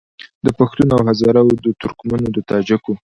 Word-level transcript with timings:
د 0.45 0.47
پښتون 0.57 0.89
او 0.95 1.01
هزاره 1.09 1.41
وو 1.43 1.55
د 1.65 1.67
ترکمنو 1.81 2.27
د 2.35 2.37
تاجکو 2.49 2.93